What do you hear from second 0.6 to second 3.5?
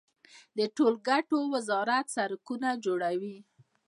ټولګټو وزارت سړکونه جوړوي